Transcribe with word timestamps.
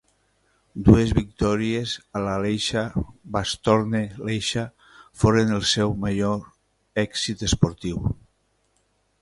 Dues 0.85 1.11
victòries 1.17 1.91
a 2.19 2.21
la 2.27 2.33
Lieja-Bastogne-Lieja 2.45 4.63
foren 5.25 5.53
el 5.59 5.63
seu 5.75 5.95
major 6.07 6.51
èxit 7.07 7.45
esportiu. 7.51 8.03